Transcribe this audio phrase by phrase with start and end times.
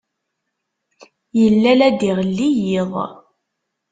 [1.39, 2.93] Yella la d-iɣelli yiḍ.